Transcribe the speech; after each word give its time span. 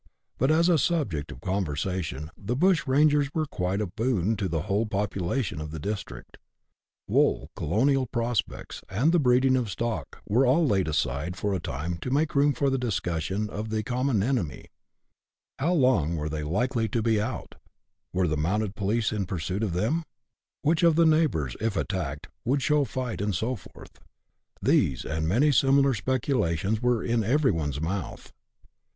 But 0.39 0.49
as 0.49 0.67
a 0.67 0.79
subject 0.79 1.31
of 1.31 1.41
conversation, 1.41 2.31
the 2.35 2.55
bushrangers 2.55 3.31
were 3.35 3.45
quite 3.45 3.79
a 3.81 3.85
boon 3.85 4.35
to 4.37 4.47
the 4.49 4.63
whole 4.63 4.87
population 4.87 5.61
of 5.61 5.69
the 5.69 5.77
district: 5.77 6.37
wool, 7.07 7.51
colonial 7.55 8.07
prospects, 8.07 8.81
and 8.89 9.11
the 9.11 9.19
breeding 9.19 9.55
of 9.55 9.69
stock, 9.69 10.19
were 10.27 10.43
all 10.43 10.65
laid 10.65 10.87
aside 10.87 11.35
for 11.37 11.53
a 11.53 11.59
time 11.59 11.97
to 11.99 12.09
make 12.09 12.33
room 12.33 12.51
for 12.53 12.71
the 12.71 12.79
discussion 12.79 13.47
of 13.51 13.69
the 13.69 13.83
common 13.83 14.23
enemy:— 14.23 14.71
how 15.59 15.73
long 15.73 16.15
they 16.29 16.43
were 16.43 16.49
likely 16.49 16.87
to 16.87 17.03
be" 17.03 17.21
out;" 17.31 17.53
were 18.11 18.27
the 18.27 18.35
mounted 18.35 18.73
police 18.73 19.11
in 19.11 19.27
pursuit 19.27 19.61
of 19.61 19.73
them; 19.73 20.01
which 20.63 20.81
of 20.81 20.95
the 20.95 21.05
neighbours, 21.05 21.55
if 21.61 21.77
attacked, 21.77 22.27
would 22.43 22.63
show 22.63 22.85
fight, 22.85 23.21
and 23.21 23.35
so 23.35 23.55
forth; 23.55 23.99
these, 24.63 25.05
and 25.05 25.27
many 25.27 25.51
similar 25.51 25.93
speculations, 25.93 26.81
were 26.81 27.03
in 27.03 27.23
every 27.23 27.51
one's 27.51 27.79
mouth. 27.79 28.33